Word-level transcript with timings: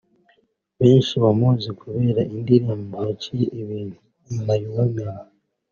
Benshi 0.79 1.13
bamuzi 1.23 1.69
kubera 1.79 2.21
indirimbo 2.35 2.95
yaciye 3.09 3.45
ibintu 3.61 3.95
‘My 4.45 4.61
Woman 4.73 5.15